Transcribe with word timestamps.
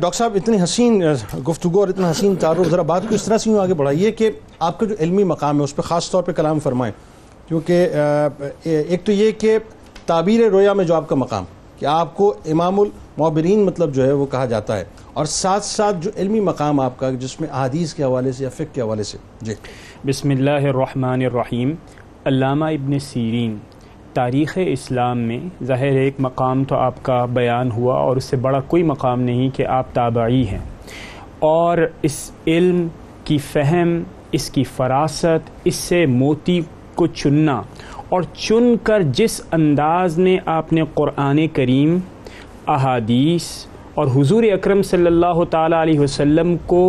Doctor 0.00 0.16
صاحب، 0.16 0.34
اتنی 0.34 0.56
حسین 0.62 1.02
گفتگو 1.48 1.80
اور 1.80 1.88
اتنا 1.88 2.10
حسین 2.10 2.34
تعارف، 2.40 2.68
ذرا 2.70 2.82
بات 2.82 3.02
کو 3.08 3.14
اس 3.14 3.22
طرح 3.24 3.38
سے 3.38 3.50
یوں 3.50 3.58
آگے 3.58 3.74
بڑھائیے 3.74 4.10
کہ 4.12 4.30
آپ 4.58 4.78
کا 4.78 4.86
جو 4.86 4.94
علمی 5.00 5.22
مقام 5.24 5.58
ہے، 5.58 5.64
اس 5.64 5.74
پہ 5.76 5.82
خاص 5.82 6.10
طور 6.10 6.22
پہ 6.22 6.32
کلام 6.32 6.58
فرمائیں۔ 6.60 6.92
کیونکہ 7.48 7.88
ایک 8.64 9.04
تو 9.04 9.12
یہ 9.12 9.30
کہ 9.40 9.56
تعبیر 10.06 10.40
رویا 10.50 10.72
میں 10.72 10.84
جو 10.84 10.94
آپ 10.94 11.08
کا 11.08 11.16
مقام، 11.16 11.44
کہ 11.78 11.86
آپ 11.86 12.14
کو 12.16 12.32
امام 12.46 12.80
المعبرین 12.80 13.64
مطلب 13.66 13.94
جو 13.94 14.04
ہے 14.06 14.12
وہ 14.12 14.26
کہا 14.30 14.44
جاتا 14.46 14.76
ہے، 14.78 14.84
اور 15.12 15.24
ساتھ 15.24 15.64
ساتھ 15.64 15.96
جو 16.00 16.10
علمی 16.16 16.40
مقام 16.40 16.80
آپ 16.80 16.98
کا، 16.98 17.10
جس 17.10 17.40
میں 17.40 17.48
احادیث 17.48 17.94
کے 17.94 18.04
حوالے 18.04 18.32
سے 18.32 18.44
یا 18.44 18.50
فقہ 18.50 18.74
کے 18.74 18.80
حوالے 18.80 19.02
سے۔ 19.02 19.18
جی۔ 19.40 19.54
بسم 20.06 20.30
اللہ 20.30 20.68
الرحمن 20.68 21.24
الرحیم۔ 21.24 21.74
علامہ 22.24 22.64
ابن 22.64 22.98
سیرین۔ 22.98 23.56
تاریخ 24.16 24.56
اسلام 24.66 25.18
میں 25.18 25.38
ظاہر 25.64 25.96
ایک 25.98 26.14
مقام 26.18 26.64
تو 26.64 26.76
آپ 26.76 27.02
کا 27.02 27.24
بیان 27.32 27.70
ہوا 27.70 27.96
اور 28.00 28.16
اس 28.16 28.24
سے 28.24 28.36
بڑا 28.36 28.60
کوئی 28.66 28.82
مقام 28.82 29.20
نہیں 29.20 29.48
کہ 29.56 29.66
آپ 29.66 29.92
تابعی 29.92 30.46
ہیں 30.46 30.58
اور 31.38 31.78
اس 32.02 32.30
علم 32.46 32.86
کی 33.24 33.38
فہم، 33.52 34.02
اس 34.32 34.50
کی 34.50 34.64
فراست، 34.76 35.50
اس 35.64 35.74
سے 35.74 36.04
موتی 36.06 36.60
کو 36.94 37.06
چننا 37.06 37.60
اور 38.08 38.22
چن 38.38 38.74
کر 38.82 39.02
جس 39.14 39.40
انداز 39.52 40.18
میں 40.18 40.36
آپ 40.46 40.72
نے 40.72 40.82
قرآن 40.94 41.46
کریم، 41.52 41.98
احادیث 42.66 43.50
اور 43.94 44.06
حضور 44.14 44.42
اکرم 44.52 44.82
صلی 44.82 45.06
اللہ 45.06 45.42
تعالیٰ 45.50 45.82
علیہ 45.82 46.00
وسلم 46.00 46.56
کو 46.66 46.82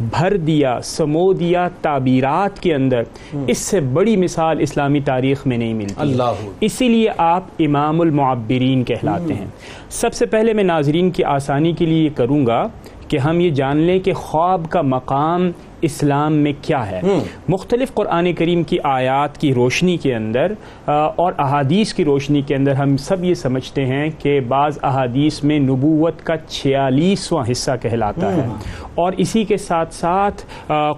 بھر 0.00 0.36
دیا 0.36 0.78
سمو 0.84 1.32
دیا 1.32 1.68
تعبیرات 1.68 2.60
کے 2.60 2.74
اندر 2.74 3.02
اس 3.46 3.58
سے 3.58 3.80
بڑی 3.80 4.16
مثال 4.16 4.56
اسلامی 4.60 5.00
تاریخ 5.00 5.46
میں 5.46 5.58
نہیں 5.58 5.74
ملتی 5.74 5.94
اللہ۔ 5.96 6.22
اسی 6.60 6.88
لیے 6.88 7.08
آپ 7.16 7.44
امام 7.58 8.00
المعبرین 8.00 8.84
کہلاتے 8.84 9.34
ہیں۔ 9.34 9.46
سب 9.90 10.14
سے 10.14 10.26
پہلے 10.26 10.52
میں 10.52 10.64
ناظرین 10.64 11.10
کی 11.10 11.24
آسانی 11.24 11.72
کے 11.72 11.86
لیے 11.86 12.04
یہ 12.04 12.16
کروں 12.16 12.46
گا 12.46 12.68
کہ 13.08 13.18
ہم 13.18 13.40
یہ 13.40 13.50
جان 13.50 13.76
لیں 13.76 13.98
کہ 13.98 14.12
خواب 14.12 14.70
کا 14.70 14.82
مقام 14.82 15.50
اسلام 15.80 16.34
میں 16.34 16.52
کیا 16.62 16.90
ہے؟ 16.90 17.00
مختلف 17.48 17.94
قرآن 17.94 18.32
کریم 18.32 18.62
کی 18.62 18.78
آیات 18.82 19.38
کی 19.38 19.54
روشنی 19.54 19.96
کے 19.96 20.14
اندر 20.14 20.52
اور 20.86 21.32
احادیث 21.38 21.94
کی 21.94 22.04
روشنی 22.04 22.42
کے 22.42 22.54
اندر 22.54 22.72
ہم 22.72 22.96
سب 22.96 23.24
یہ 23.24 23.34
سمجھتے 23.34 23.86
ہیں 23.86 24.10
کہ 24.18 24.40
بعض 24.48 24.78
احادیث 24.82 25.42
میں 25.44 25.58
نبوت 25.58 26.22
کا 26.22 26.34
چھیالیسواں 26.48 27.44
حصہ 27.50 27.70
کہلاتا 27.82 28.32
ہے۔ 28.36 28.46
اور 28.94 29.12
اسی 29.16 29.44
کے 29.44 29.56
ساتھ 29.56 29.94
ساتھ 29.94 30.42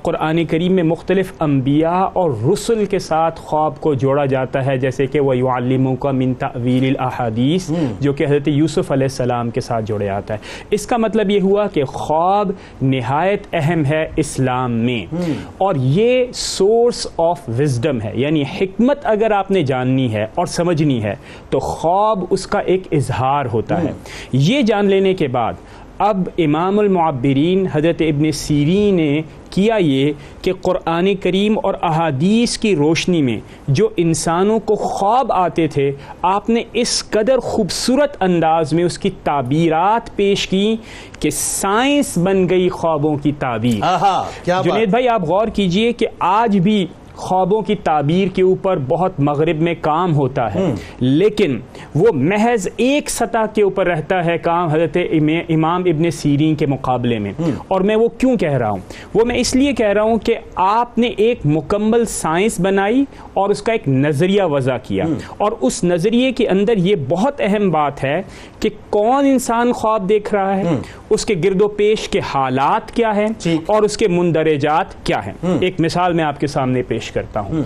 قرآن 0.02 0.44
کریم 0.44 0.72
میں 0.72 0.82
مختلف 0.82 1.32
انبیاء 1.40 2.04
اور 2.12 2.30
رسل 2.52 2.84
کے 2.86 2.98
ساتھ 2.98 3.40
خواب 3.40 3.80
کو 3.80 3.94
جوڑا 3.94 4.24
جاتا 4.24 4.66
ہے 4.66 4.76
جیسے 4.76 5.06
کہ 5.06 5.20
وہ 5.20 5.36
یعلموں 5.36 5.96
کا 5.96 6.10
من 6.10 6.34
تعویل 6.34 6.84
الاحادیث 6.88 7.70
جو 8.00 8.12
کہ 8.12 8.24
حضرت 8.24 8.48
یوسف 8.48 8.92
علیہ 8.92 9.04
السلام 9.04 9.50
کے 9.50 9.60
ساتھ 9.60 9.84
جوڑا 9.84 10.04
جاتا 10.04 10.34
ہے۔ 10.34 10.38
اس 10.70 10.86
کا 10.86 10.96
مطلب 10.96 11.30
یہ 11.30 11.40
ہوا 11.40 11.66
کہ 11.66 11.84
خواب 11.84 12.50
نہایت 12.82 13.46
اہم 13.52 13.84
ہے 13.84 14.08
اسلام 14.16 14.67
میں۔ 14.72 15.14
اور 15.58 15.74
یہ 15.78 16.24
سورس 16.34 17.06
آف 17.16 17.40
وزڈم 17.48 18.00
ہے 18.00 18.10
یعنی 18.14 18.42
حکمت 18.42 18.98
اگر 19.02 19.30
آپ 19.30 19.50
نے 19.50 19.62
جاننی 19.62 20.12
ہے 20.12 20.26
اور 20.34 20.46
سمجھنی 20.46 21.02
ہے، 21.02 21.14
تو 21.50 21.58
خواب 21.58 22.24
اس 22.30 22.46
کا 22.46 22.58
ایک 22.58 22.82
اظہار 22.92 23.46
ہوتا 23.52 23.82
ہے۔ 23.82 23.92
یہ 24.32 24.62
جان 24.62 24.86
لینے 24.86 25.14
کے 25.14 25.28
بعد 25.28 25.52
اب 25.98 26.28
امام 26.38 26.78
المعبرین 26.78 27.66
حضرت 27.72 28.02
ابن 28.02 28.32
سیری 28.32 28.90
نے 28.90 29.22
کیا 29.50 29.76
یہ 29.76 30.12
کہ 30.42 30.52
قرآن 30.62 31.14
کریم 31.16 31.58
اور 31.62 31.74
احادیث 31.82 32.58
کی 32.58 32.76
روشنی 32.76 33.22
میں 33.22 33.38
جو 33.68 33.88
انسانوں 33.96 34.58
کو 34.58 34.74
خواب 34.74 35.32
آتے 35.32 35.66
تھے 35.66 35.92
آپ 36.22 36.50
نے 36.50 36.62
اس 36.72 37.04
قدر 37.10 37.38
خوبصورت 37.38 38.16
انداز 38.20 38.72
میں 38.72 38.84
اس 38.84 38.98
کی 38.98 39.10
تعبیرات 39.24 40.16
پیش 40.16 40.48
کی 40.48 40.76
کہ 41.20 41.30
سائنس 41.30 42.18
بن 42.18 42.48
گئی 42.48 42.68
خوابوں 42.68 43.16
کی 43.16 43.32
تعبیر۔ 43.38 43.84
جنید 44.62 44.90
بھائی 44.90 45.08
آپ 45.08 45.22
غور 45.22 45.48
کیجیے 45.48 45.92
کہ 45.92 46.06
آج 46.18 46.58
بھی 46.58 46.86
خوابوں 47.18 47.62
کی 47.62 47.74
تعبیر 47.74 48.28
کے 48.34 48.42
اوپر 48.42 48.78
بہت 48.88 49.20
مغرب 49.20 49.60
میں 49.60 49.74
کام 49.80 50.16
ہوتا 50.16 50.54
ہے۔ 50.54 50.60
لیکن 51.00 51.60
وہ 51.94 52.06
محض 52.14 52.68
ایک 52.76 53.10
سطح 53.10 53.46
کے 53.54 53.62
اوپر 53.62 53.86
رہتا 53.86 54.24
ہے 54.24 54.38
کام 54.38 54.68
حضرت 54.68 54.96
امام 55.48 55.82
ابن 55.86 56.10
سیرین 56.10 56.54
کے 56.54 56.66
مقابلے 56.66 57.18
میں۔ 57.18 57.32
اور 57.68 57.80
میں 57.80 57.96
وہ 57.96 58.08
کیوں 58.18 58.36
کہہ 58.36 58.52
رہا 58.52 58.70
ہوں؟ 58.70 58.78
وہ 59.14 59.24
میں 59.24 59.36
اس 59.36 59.54
لیے 59.56 59.72
کہہ 59.72 59.86
رہا 59.86 60.02
ہوں 60.02 60.16
کہ 60.16 60.34
آپ 60.54 60.98
نے 60.98 61.06
ایک 61.16 61.40
مکمل 61.44 62.04
سائنس 62.04 62.60
بنائی 62.60 63.04
اور 63.34 63.50
اس 63.50 63.62
کا 63.62 63.72
ایک 63.72 63.88
نظریہ 63.88 64.42
وضع 64.42 64.76
کیا۔ 64.82 65.04
اور 65.36 65.52
اس 65.60 65.84
نظریے 65.84 66.32
کے 66.32 66.48
اندر 66.48 66.76
یہ 66.76 66.96
بہت 67.08 67.40
اہم 67.40 67.70
بات 67.70 68.04
ہے 68.04 68.22
کہ 68.60 68.68
کون 68.90 69.24
انسان 69.26 69.72
خواب 69.72 70.08
دیکھ 70.08 70.34
رہا 70.34 70.56
ہے۔ 70.56 70.62
اس 71.10 71.26
کے 71.26 71.34
گرد 71.44 71.62
و 71.62 71.68
پیش 71.68 72.08
کے 72.08 72.20
حالات 72.34 72.90
کیا 72.90 73.16
ہیں۔ 73.16 73.26
اور 73.66 73.82
اس 73.82 73.96
کے 73.96 74.08
مندرجات 74.08 75.06
کیا 75.06 75.26
ہیں۔ 75.26 75.32
ایک 75.60 75.80
مثال 75.80 76.12
میں 76.12 76.24
آپ 76.24 76.40
کے 76.40 76.46
سامنے 76.46 76.82
پیش 76.82 77.07
کرتا 77.12 77.40
ہوں۔ 77.40 77.62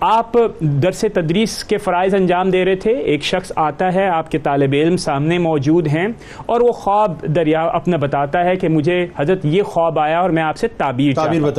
آپ 0.00 0.32
درس 0.60 1.04
تدریس 1.14 1.64
کے 1.64 1.76
فرائض 1.78 2.14
انجام 2.14 2.50
دے 2.50 2.64
رہے 2.64 2.74
تھے۔ 2.74 2.92
ایک 2.92 3.22
شخص 3.22 3.52
آتا 3.56 3.94
ہے 3.94 4.08
آپ 4.08 4.30
کے 4.30 4.38
طالب 4.38 4.72
علم 4.72 4.96
سامنے 4.96 5.38
موجود 5.38 5.86
ہیں 5.86 6.06
اور 6.46 6.60
وہ 6.60 6.72
خواب 6.72 7.22
دریا 7.22 7.62
اپنا 7.62 7.96
بتاتا 7.96 8.44
ہے 8.44 8.56
کہ 8.56 8.68
مجھے 8.68 9.06
حضرت 9.16 9.38
یہ 9.44 9.62
خواب 9.62 9.98
آیا 9.98 10.20
اور 10.20 10.30
میں 10.30 10.42
آپ 10.42 10.56
سے 10.56 10.68
تعبیر 10.68 11.12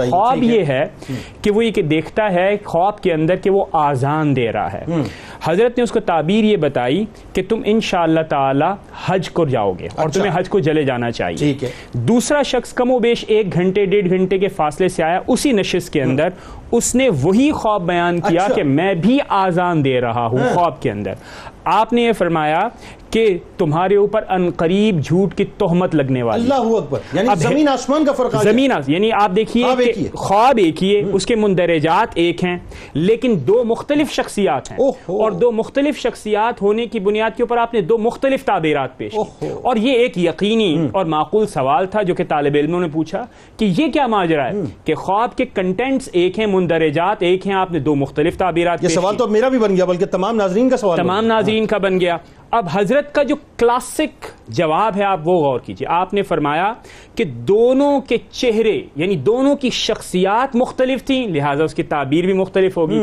خواب 0.10 0.44
یہ 0.44 0.66
ہے 0.66 0.84
کہ 1.42 1.52
وہ 1.52 1.66
یہ 1.66 1.82
دیکھتا 1.82 2.34
ہے 2.34 2.56
خواب 2.66 3.02
کے 3.02 3.14
اندر 3.14 3.36
کہ 3.36 3.50
وہ 3.50 3.66
آزان 3.74 4.36
دے 4.36 4.52
رہا 4.52 4.74
ہے۔ 4.74 4.86
حضرت 5.44 5.78
نے 5.78 5.84
اس 5.84 5.92
کو 5.92 6.00
تعبیر 6.00 6.44
یہ 6.44 6.58
بتائی 6.58 7.06
کہ 7.34 7.42
تم 7.50 7.62
ان 7.66 7.80
شاء 7.80 8.04
اللہ 8.04 8.22
تعالی 8.30 8.66
حج 9.06 9.30
کو 9.30 9.46
جاؤ 9.46 9.72
گے 9.80 9.88
اور 9.96 10.10
اچھا۔ 10.10 10.20
تمہیں 10.20 10.40
حج 10.40 10.50
کو 10.50 10.60
جلے 10.60 10.84
جانا 10.84 11.12
چاہیے۔ 11.12 11.54
دوسرا 11.94 12.42
شخص 12.42 12.74
کم 12.74 12.92
و 12.92 13.00
بیش 13.00 13.26
ایک 13.28 13.54
گھنٹے 13.54 13.86
ڈیڑھ 13.86 14.10
گھنٹے 14.10 14.38
کے 14.40 14.48
فاصلے 14.48 14.88
سے 14.88 15.04
آیا 15.04 15.20
اسی 15.28 15.52
نشست 15.52 15.94
کے 15.94 16.02
اندر 16.02 16.30
اس 16.72 16.96
نے 16.96 17.10
وہی 17.22 17.52
خواب 17.52 17.82
بیان 17.82 18.20
کیا 18.20 18.44
اچھا۔ 18.44 18.54
کہ 18.56 18.64
میں 18.64 18.94
بھی 18.94 19.18
آزان 19.30 19.86
دے 19.86 20.02
رہا 20.02 20.26
ہوں 20.26 20.40
ہاں۔ 20.40 20.54
خواب 20.54 20.82
کے 20.82 20.92
اندر 20.92 21.14
آپ 21.64 21.94
نے 21.94 22.02
یہ 22.02 22.12
فرمایا 22.12 22.68
کہ 23.10 23.38
تمہارے 23.58 23.96
اوپر 23.96 24.24
ان 24.30 24.50
قریب 24.58 25.04
جھوٹ 25.04 25.36
کی 25.36 25.46
تہمت 25.46 25.96
لگنے 25.96 26.24
والی 26.24 26.44
اللہ 26.44 26.76
اکبر. 26.76 27.00
یعنی 27.14 27.30
زمین 27.36 27.68
آسمان 27.68 28.06
کا 28.06 28.12
فرق 28.12 28.44
زمین 28.44 28.72
یعنی 28.88 29.12
آپ 29.12 29.32
دیکھیے 29.36 29.66
خواب 30.14 30.58
ایک 30.58 30.84
ہی 30.84 30.96
ہے۔ 30.96 31.02
اس 31.14 31.26
کے 31.26 31.36
مندرجات 31.36 32.08
ایک 32.16 32.44
ہیں 32.44 32.58
لیکن 32.94 33.38
دو 33.48 33.64
مختلف 33.64 34.12
شخصیات 34.12 34.72
ہیں۔ 34.72 34.78
اور 34.90 35.32
دو 35.32 35.52
مختلف 35.52 35.98
شخصیات 35.98 36.62
ہونے 36.62 36.86
کی 36.86 37.00
بنیاد 37.00 37.38
کے 37.38 37.44
اوپر 37.44 37.58
آپ 37.58 37.74
نے 37.74 37.82
دو 37.82 37.98
مختلف 37.98 38.44
تعبیرات 38.44 38.98
پیش 38.98 39.16
اور 39.64 39.76
یہ 39.76 39.92
ایک 39.92 40.18
یقینی 40.18 40.88
اور 40.92 41.06
معقول 41.06 41.48
سوال 41.48 41.86
تھا 41.86 42.02
جو 42.02 42.16
کہ 42.16 42.24
طالب 42.24 42.56
علموں 42.56 42.80
نے 42.80 42.88
پوچھا 42.94 43.26
کہ 43.58 43.66
یہ 43.78 43.88
کیا 43.92 44.08
ماجرا 44.08 44.46
ہے؟ 44.46 44.52
کہ 44.86 44.96
خواب 44.96 45.36
کے 45.38 45.46
کنٹینٹس 45.46 46.10
ایک 46.14 46.40
ہیں 46.40 46.46
مندرجات 46.46 47.24
ایک 47.24 47.48
ہیں 47.48 47.54
آپ 47.54 47.72
نے 47.72 47.80
دو 47.80 47.96
مختلف 47.96 48.38
تعبیرات 48.38 48.84
یہ 48.84 48.88
سوال 48.88 49.16
تو 49.16 49.28
میرا 49.28 49.50
بھی 49.50 49.60
بن 49.60 49.76
گیا 49.76 49.86
بلکہ 49.86 50.06
تمام 50.06 50.36
ناظرین 50.36 50.70
کا 50.70 50.78
سوال 50.78 50.98
تمام 50.98 51.26
ناظرین 51.26 51.51
کا 51.60 51.78
بن 51.78 52.00
گیا۔ 52.00 52.18
اب 52.52 52.66
حضرت 52.72 53.16
کا 53.16 53.24
جو 53.24 53.36
کلاسک 53.58 54.26
جواب 54.48 54.98
ہے 54.98 55.04
آپ 55.04 55.20
وہ 55.28 55.34
غور 55.34 55.60
کیجیے۔ 55.60 55.88
آپ 55.92 56.14
نے 56.14 56.22
فرمایا 56.22 56.74
کہ 57.16 57.24
دونوں 57.24 58.02
کے 58.02 58.18
چہرے 58.32 58.82
یعنی 58.96 59.16
دونوں 59.16 59.56
کی 59.56 59.70
شخصیات 59.70 60.56
مختلف 60.56 61.04
تھیں 61.04 61.28
لہٰذا 61.28 61.64
اس 61.64 61.74
کی 61.74 61.84
تعبیر 61.84 62.26
بھی 62.26 62.34
مختلف 62.34 62.78
ہوگی۔ 62.78 63.00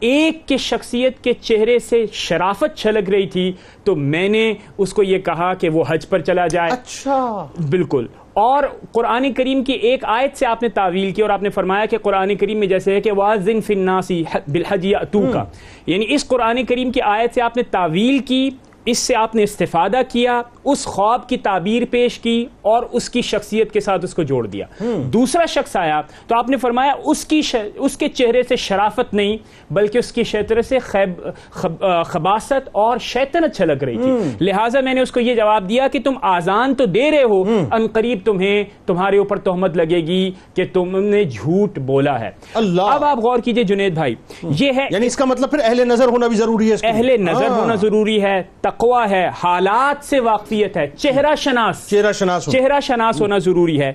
ایک 0.00 0.48
کے 0.48 0.56
شخصیت 0.56 1.24
کے 1.24 1.32
چہرے 1.32 1.78
سے 1.78 2.04
شرافت 2.12 2.78
چھلک 2.78 3.10
رہی 3.10 3.26
تھی 3.26 3.52
تو 3.84 3.96
میں 3.96 4.28
نے 4.28 4.54
اس 4.78 4.92
کو 4.92 5.02
یہ 5.02 5.18
کہا 5.18 5.54
کہ 5.54 5.68
وہ 5.70 5.84
حج 5.88 6.08
پر 6.08 6.18
چلا 6.18 6.46
جائے۔ 6.46 6.70
اچھا۔ 6.72 7.46
بالکل۔ 7.70 8.06
اور 8.32 8.64
قرآن 8.92 9.32
کریم 9.32 9.64
کی 9.64 9.72
ایک 9.72 10.04
آیت 10.04 10.36
سے 10.38 10.46
آپ 10.46 10.62
نے 10.62 10.68
تعویل 10.68 11.10
کی 11.12 11.22
اور 11.22 11.30
آپ 11.30 11.42
نے 11.42 11.50
فرمایا 11.50 11.86
کہ 11.86 11.98
قرآن 11.98 12.34
کریم 12.34 12.58
میں 12.58 12.66
جیسے 12.66 12.94
ہے 12.94 13.00
کہ 13.00 13.12
وازن 13.12 13.60
فناسی 13.60 14.22
بالحج 14.52 14.86
کا 15.32 15.44
یعنی 15.86 16.06
اس 16.08 16.28
قرآن 16.28 16.64
کریم 16.64 16.92
کی 16.92 17.00
آیت 17.00 17.34
سے 17.34 17.40
آپ 17.40 17.56
نے 17.56 17.62
تعویل 17.62 18.18
کی 18.18 18.50
اس 18.86 18.98
سے 18.98 19.16
آپ 19.16 19.34
نے 19.34 19.42
استفادہ 19.42 20.00
کیا 20.12 20.42
اس 20.64 20.84
خواب 20.84 21.28
کی 21.28 21.36
تعبیر 21.36 21.82
پیش 21.90 22.18
کی 22.18 22.46
اور 22.62 22.82
اس 22.92 23.10
کی 23.10 23.20
شخصیت 23.22 23.72
کے 23.72 23.80
ساتھ 23.80 24.04
اس 24.04 24.14
کو 24.14 24.22
جوڑ 24.22 24.46
دیا۔ 24.46 24.66
دوسرا 25.12 25.46
شخص 25.46 25.76
آیا 25.76 26.00
تو 26.26 26.38
آپ 26.38 26.50
نے 26.50 26.56
فرمایا 26.56 26.92
اس 27.04 27.24
کی 27.24 27.42
ش... 27.42 27.54
اس 27.76 27.96
کے 27.96 28.08
چہرے 28.08 28.42
سے 28.42 28.56
شرافت 28.56 29.14
نہیں 29.14 29.36
بلکہ 29.72 29.98
اس 29.98 30.12
کی 30.12 30.22
شیطر 30.22 30.62
سے 30.62 30.78
خیب... 30.78 31.10
خب... 31.50 31.72
خباست 32.06 32.68
اور 32.72 32.98
شیطنت 32.98 33.56
چھلک 33.56 33.84
رہی 33.84 33.96
تھی۔ 33.96 34.10
لہٰذا 34.40 34.80
میں 34.80 34.94
نے 34.94 35.00
اس 35.00 35.12
کو 35.12 35.20
یہ 35.20 35.34
جواب 35.34 35.68
دیا 35.68 35.88
کہ 35.88 36.00
تم 36.04 36.12
آزان 36.22 36.74
تو 36.74 36.84
دے 36.84 37.10
رہے 37.10 37.22
ہو 37.22 37.42
ان 37.72 37.86
قریب 37.92 38.18
تمہیں 38.24 38.64
تمہارے 38.86 39.18
اوپر 39.18 39.36
تہمت 39.38 39.76
لگے 39.76 40.00
گی 40.06 40.30
کہ 40.56 40.64
تم 40.72 40.98
نے 40.98 41.24
جھوٹ 41.24 41.78
بولا 41.78 42.20
ہے۔ 42.20 42.30
اللہ۔ 42.54 42.82
اب 42.82 43.04
آپ 43.04 43.18
غور 43.18 43.38
کیجیے 43.38 43.64
جنید 43.64 43.94
بھائی 43.94 44.14
یہ 44.42 44.72
ہے 44.76 44.86
یعنی 44.90 45.06
اس 45.06 45.16
کا 45.16 45.24
مطلب 45.24 45.50
پھر 45.50 45.58
اہل 45.64 45.88
نظر 45.88 46.08
ہونا 46.08 46.26
بھی 46.26 46.36
ضروری 46.36 46.72
ہے 46.72 46.76
اہل 46.82 47.10
نظر 47.22 47.48
ہونا 47.48 47.74
ضروری 47.74 48.22
ہے 48.22 48.42
تقوی 48.70 49.10
ہے 49.10 49.26
حالات 49.42 50.04
سے 50.04 50.20
واقفیت 50.20 50.76
ہے 50.76 50.86
چہرہ 50.98 51.34
شناس 51.34 51.88
چہرہ 51.88 52.12
شناس 52.12 52.44
چہرہ 52.52 52.80
شناس 52.80 53.20
ہونا 53.20 53.38
ضروری 53.38 53.80
ہے۔ 53.80 53.88